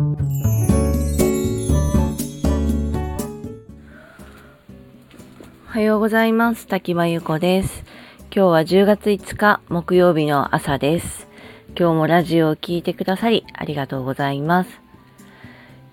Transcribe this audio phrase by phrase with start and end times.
[0.00, 0.02] お
[5.66, 6.66] はようございます。
[6.66, 7.84] 滝間由子です。
[8.34, 11.28] 今日は10月5日木曜日の朝です。
[11.78, 14.70] 今日もラジオを聴いてくださりありがとうございます。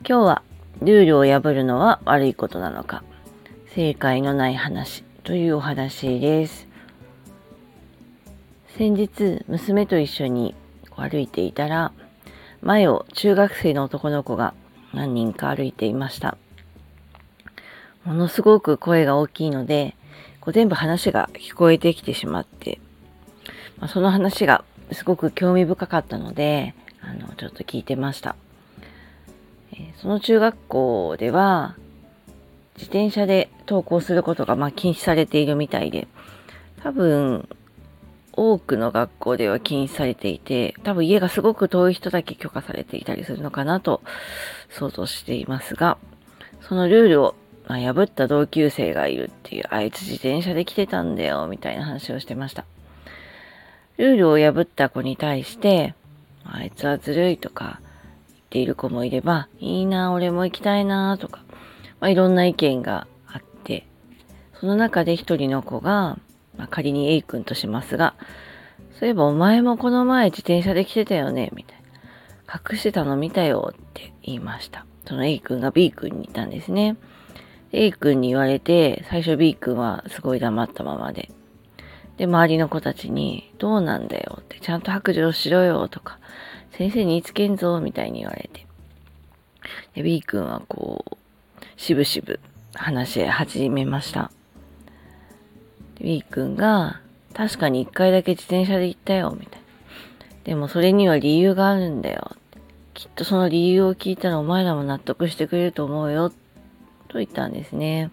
[0.07, 0.41] 今日は
[0.81, 3.03] ルールを破るのは悪いことなのか
[3.75, 6.65] 正解のない話というお話です。
[8.77, 10.55] 先日娘と一緒に
[10.95, 11.91] 歩いていたら
[12.61, 14.53] 前を中学生の男の子が
[14.93, 16.37] 何人か歩いていました。
[18.03, 19.95] ものすごく声が大きいので、
[20.39, 22.79] こう全部話が聞こえてきてしまって、
[23.79, 28.35] まあ、その話がすごく興味深かったので、あの、ちょっと聞いてました。
[29.73, 31.75] え、その中学校では、
[32.75, 36.07] 自転車で登校することがま禁止されているみたいで、
[36.81, 37.49] 多分、
[38.37, 44.01] 多くの学校では禁止されていて、多分家がすごく遠い人だけ許可されていたりするのかなと
[44.69, 45.97] 想像していますが、
[46.61, 47.35] そのルールを
[47.67, 52.65] ま、破った同級生がいるっていう、あいつ自転車で来てたんだよ、みたいな話をしてました。
[53.97, 55.93] ルールを破った子に対して、
[56.45, 57.81] あいつはずるいとか
[58.29, 61.41] 言っている子もいれば、いいな、俺も行きたいな、とか、
[61.99, 63.85] まあ、いろんな意見があって、
[64.59, 66.17] その中で一人の子が、
[66.57, 68.15] まあ、仮に A 君としますが、
[68.99, 72.61] そういえばお前もこの前自転車で来てたよね、みたいな。
[72.71, 74.85] 隠してたの見たよって言いました。
[75.05, 76.97] その A 君が B 君にいたんですね。
[77.71, 81.29] A 君に言われて、最初 B 君はすごい黙ったままで。
[82.17, 86.19] で、周りの子たちに、どうなんだよって、ちゃんと白状しろよとか、
[86.71, 88.65] 先生に言いつけんぞみたいに言われて。
[89.93, 91.17] で、B 君はこう、
[91.75, 92.39] しぶしぶ
[92.73, 94.31] 話し始めました。
[95.99, 97.01] B 君が、
[97.33, 99.67] 確かに一回だけ自転車で行ったよ、みたいな。
[100.43, 102.31] でもそれには理由があるんだよ。
[102.93, 106.29] きっとその理由を聞いたらお前らも納得してくれると思うよ。
[107.09, 108.11] と言ったんですね。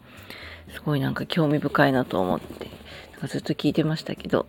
[0.72, 2.68] すごいなんか興味深いなと思って、
[3.12, 4.46] なんかずっと聞いてましたけど、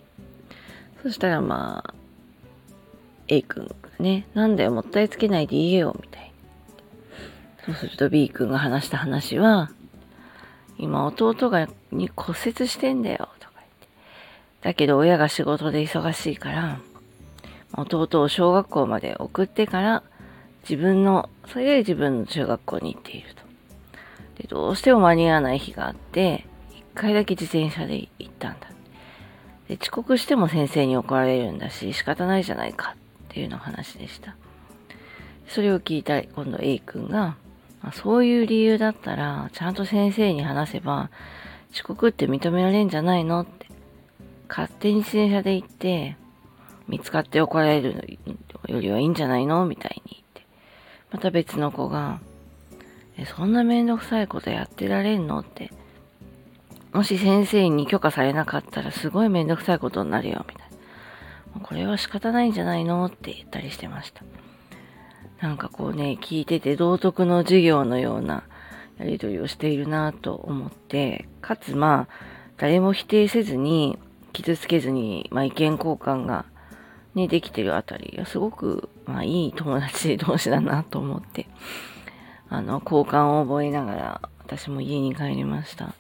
[1.03, 1.93] そしたらまあ、
[3.27, 6.31] A 君がね、なんだよ、もったいつけないで言えよ、みたいに。
[7.65, 9.71] そうすると B 君が話した話は、
[10.77, 13.87] 今弟がに骨折してんだよ、とか言って。
[14.61, 16.79] だけど親が仕事で忙しいから、
[17.77, 20.03] 弟を小学校まで送ってから、
[20.67, 23.43] 自分の、それで自分の中学校に行っていると。
[24.41, 28.67] で、どうしても間に合わない日があって、一回だけ自転車で行ったんだ。
[29.67, 34.35] で、遅刻しても先生に怒られるんだし、仕方ないじゃないかっていうの話でした。
[35.47, 37.35] それを聞いた今度 A 君が、
[37.85, 41.11] まあ、そういう理由だったら、ちゃんと先生に話せば、
[41.71, 43.67] 遅刻って認められんじゃないのって。
[44.49, 46.17] 勝手に自転車で行って、
[46.87, 48.17] 見つかって怒られる
[48.67, 50.47] よりはいいんじゃないのみたいに言って。
[51.11, 52.21] また別の子が、
[53.17, 55.71] えそんなめんどくさいことやってられんのって。
[56.91, 60.67] もし先生に許可されなかったらすごいめんどくさいことになるよ、みたい
[61.53, 61.61] な。
[61.61, 64.23] これは仕方ないんじゃないのって言ったりしてました。
[65.41, 68.43] なんかこうね、聞いてて道徳の授業のような
[68.97, 72.13] やりとりをしているなと思って、かつまあ、
[72.57, 73.97] 誰も否定せずに、
[74.31, 76.45] 傷つけずに、まあ、意見交換が
[77.15, 81.47] ね、できてるあたりがすごく、まあ、いい友達同士だなと思って、
[82.49, 85.95] あの、交換を覚えながら、私も家に帰りました。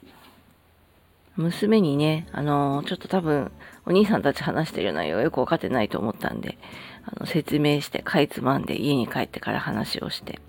[1.37, 3.51] 娘にね、あの、ちょっと多分、
[3.85, 6.57] お兄さんたち話してる内容よくわかってないと思ったんで、
[7.03, 10.39] あの、説明して、かいつまんで家に帰ってから話をして。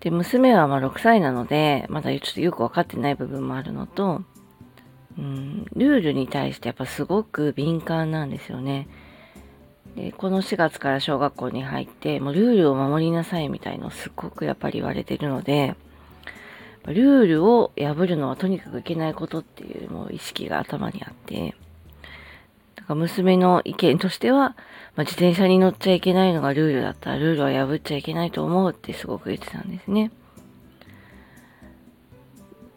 [0.00, 4.22] で、娘はまあ6歳なので、まだちょっとよくわかってない部分もあるのと、
[5.16, 8.88] うん、ルールに対してやっぱすごく敏感なんですよね。
[9.96, 15.74] で、この4月から小学校に入って、もうルールを守りなさいみたいのをすっごくやっぱり言われてるので、
[16.88, 21.54] ルールを破るのはとにかくいけないことっていうもう意識が頭にあって、
[22.76, 24.54] だから娘の意見としては、ま
[24.96, 30.10] あ、自転車に乗っちゃいけないのがルールだったらルールは破っちゃいけないと思うってすごく言ってたんですね。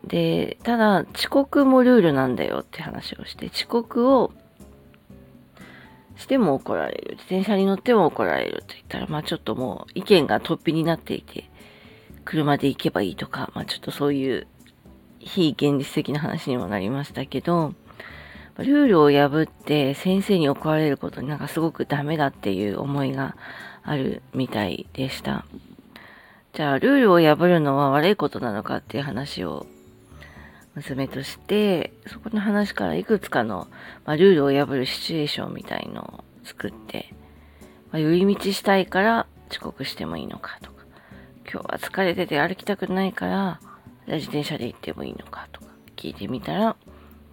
[0.04, 4.32] で、ただ遅刻もルールなんだよって話をして、遅刻を
[6.18, 7.12] しても怒られる。
[7.12, 11.51] 自転車に乗っても怒られると言ったら、まあちょっともう意見が突飛になっていて、
[12.26, 14.48] 車で行けばいいとか、まあちょっとそういう
[15.20, 17.74] 非現実的な話にもなりましたけど、
[18.58, 23.36] ルールを破って先生に怒られることになんかすごくダメだっていう思いが
[23.84, 25.46] あるみたいでした。
[26.54, 29.66] じゃあ、ルールを破るのは悪いことなのかっていう話を
[30.76, 33.68] 娘として、そこの話からいくつかの、
[34.06, 37.14] まあ、ルールを破るシチュエーションみたいのを作って、
[37.92, 40.81] まあ、寄り道したいから遅刻してもいいのかとか、
[41.52, 43.60] 今日は疲れてて歩きたくないから、
[44.08, 45.68] 自転車で行ってもいいのかとか
[45.98, 46.78] 聞いてみたら、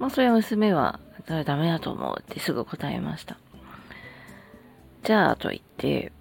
[0.00, 3.38] まあそれは娘はダメだと思うってすぐ答えました。
[5.04, 6.12] じゃあと言って、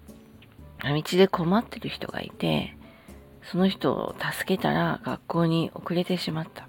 [0.80, 2.76] 道で困ってる人がいて、
[3.42, 6.68] その人を助けたら学校に遅れてしまった。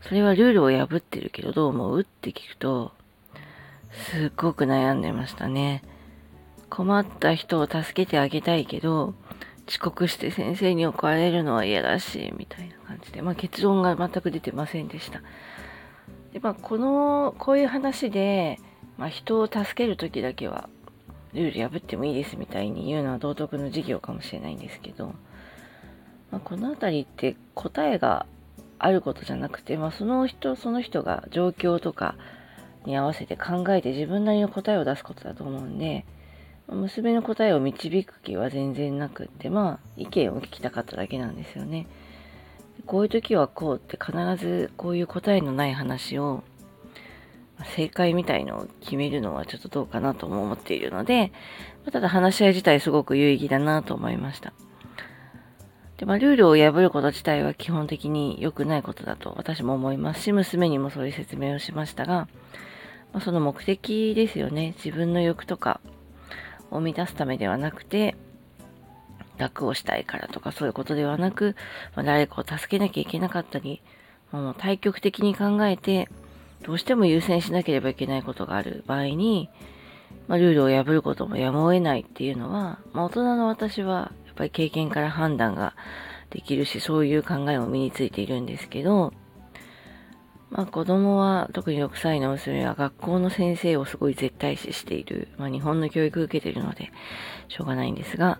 [0.00, 2.92] それはルールを破ってるけどどう思うって聞くと、
[4.12, 5.82] すっごく悩んでましたね。
[6.70, 9.14] 困った人を助けてあげたいけど、
[9.68, 15.20] 遅刻して先生に怒られるのは嫌だし、みたいな感じで、まあ結論が全く出てませんでした。
[16.32, 18.58] で、まあこの、こういう話で、
[18.96, 20.68] まあ人を助けるときだけは、
[21.34, 25.14] ルール破ってもいいですみたいに言うのは道徳の授業かもしれないんですけど、
[26.30, 28.26] まあ、この辺りって答えが
[28.78, 32.16] あることじゃなくて、まあ、その人その人が状況とか
[32.84, 36.06] に合わせて考えて自分なりの答えを出すことだと思うんで、
[36.68, 41.86] 娘の答えを導く気は全然なくって、まあ、意見を聞きたかっただけなんですよね。
[42.86, 46.42] こういう時はこうって必ずこういう答えのない話を
[47.76, 51.32] 正解みたいのを決めるのはちょっとどうかなとも思っているので、
[51.90, 54.52] ただ話し合い自体すごく有意義だなと思いました。
[55.96, 62.28] で、まあ、ルールを破ること自体は基本的に良くないことだと私も思いますし、娘にもそういう説明をしましたが、
[63.12, 64.74] まあ、その目的ですよね。
[64.84, 65.80] 自分の欲とか
[66.70, 68.16] を満たすためではなくて、
[69.38, 71.56] 楽をしたいからとかそういうことではなく、
[71.94, 73.82] まあ、誰かを助けなきゃいけなかったり、
[74.32, 76.08] もう対極的に考えて、
[76.62, 79.50] どうしても優先しなければいけないことがある場合に、
[80.26, 85.74] まあ、ルールを破ることもやむを得ないっていうのは、まあ、大人の私はやっぱり経験から判断が
[86.30, 89.12] できるし、そういう考えも身についているんですけど、
[90.50, 95.28] まあ子供は、特に6歳の娘は学校の先生をすごい絶対視している。
[95.38, 96.92] まあ日本の教育を受けているので、
[97.48, 98.38] しょうがないんですが、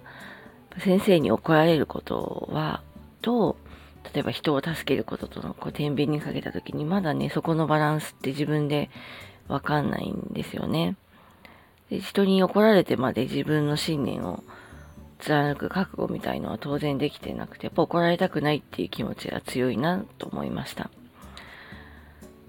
[0.78, 2.82] 先生に怒られることは、
[3.22, 3.56] と、
[4.14, 8.88] 例えば人を助けることとのこう天秤にかけた時にまだね、そこのバランスって自分で
[9.48, 10.96] わかんないんですよね。
[11.90, 14.42] で人に怒られてまで自分の信念を
[15.18, 20.90] 貫く覚悟みたいのは当然できてなくて、やっぱ怒られたくないっていう気持ちが強いなと思いました。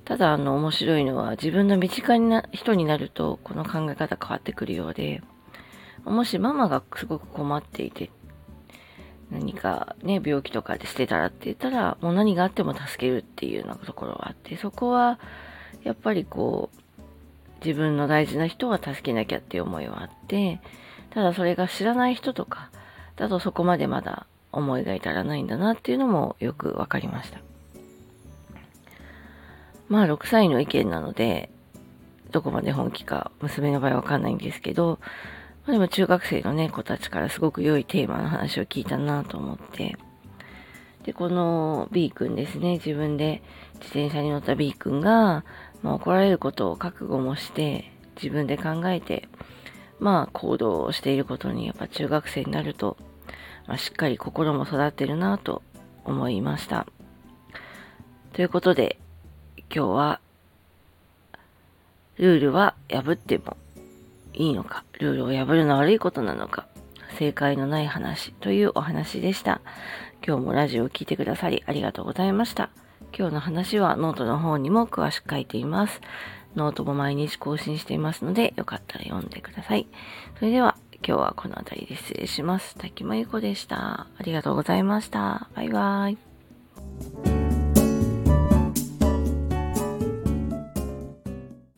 [0.08, 5.22] ただ、あの、面白いのは自分の身近な人になると、この考え方変わってくるようで、
[6.06, 8.10] もしママがすごく困っていて、
[9.30, 15.20] 何かね、病気とかでしてたらって言ったら、もう何があっても助けるっていうようなところがあって、そこは、
[15.84, 16.82] やっぱりこう、
[17.66, 20.62] 自分の大事な人は助けなきゃっていう思いはあって、
[21.10, 22.70] ただそれが知らない人とか
[23.18, 27.42] だとそこまでまだ思いが至らないんだなっていうのもよくわかりました。
[29.90, 31.50] まあ6歳の意見なので、
[32.32, 35.00] どこまで本気か娘の場合わかんないんですけど、
[35.66, 39.98] まあ、でも中学生のね、子たちからすごく良いテーマの話を聞いたなと思って、
[41.04, 43.42] で、この B 君ですね、自分で
[43.76, 45.46] 自転車に乗った B 君が、
[45.82, 49.28] まあ、怒られることを覚悟もして、自分で考えて、
[50.00, 52.98] まあ行動をしていることにやっぱ中学生になると、
[53.68, 55.64] まあ、しっかり心も育ってるなと
[56.06, 56.88] 思いました。
[58.34, 59.00] ということで
[59.74, 60.20] 今日は
[62.18, 63.58] ルールは破っても
[64.34, 66.68] いいのか、ルールを破るのは悪いことなのか、
[67.18, 69.62] 正解のない話というお話でした。
[70.26, 72.70] 今日もラジオを聴いてくださりありがとうございました。
[73.18, 76.02] 今日の話はノートの方にも詳しく書いています。
[76.56, 79.88] ノートも毎日更新していますので、よかったら読んでください。
[80.40, 82.76] それでは、今日はこの辺りで失礼します。
[82.76, 84.08] 滝間ゆこでした。
[84.18, 85.50] ありがとうございました。
[85.56, 87.27] バイバーイ。